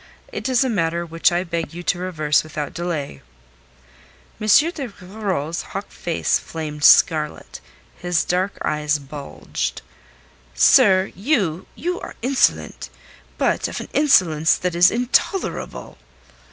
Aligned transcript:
It 0.33 0.49
is 0.49 0.63
a 0.63 0.67
matter 0.67 1.05
which 1.05 1.31
I 1.31 1.43
beg 1.43 1.75
you 1.75 1.83
to 1.83 1.99
reverse 1.99 2.41
without 2.43 2.73
delay." 2.73 3.21
M. 4.39 4.47
de 4.47 4.87
Rivarol's 4.87 5.61
hawk 5.61 5.91
face 5.91 6.39
flamed 6.39 6.83
scarlet. 6.83 7.61
His 7.97 8.25
dark 8.25 8.57
eyes 8.65 8.97
bulged. 8.97 9.83
"Sir, 10.55 11.11
you... 11.15 11.67
you 11.75 11.99
are 11.99 12.15
insolent! 12.23 12.89
But 13.37 13.67
of 13.67 13.79
an 13.79 13.89
insolence 13.93 14.55
that 14.57 14.73
is 14.73 14.89
intolerable!" 14.89 15.99